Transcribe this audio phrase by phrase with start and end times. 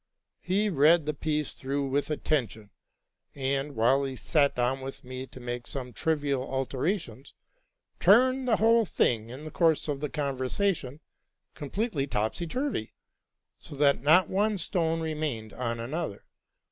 [0.39, 2.71] He read thie piece through with attention,
[3.35, 7.35] and, while he sat down with me to make some trivial alterations,
[7.99, 11.01] turned the whole thing, in the course of the conversation,
[11.53, 12.95] completely topsy turvy,
[13.59, 16.25] so that not one stone remained on another.